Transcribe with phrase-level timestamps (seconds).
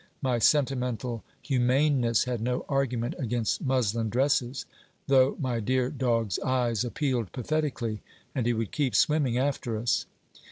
[0.23, 4.65] My sentimental humaneness had no argument against muslin dresses,
[5.05, 8.01] though my dear dog's eyes appealed pathetically,
[8.33, 10.07] and he would keep swimming after us.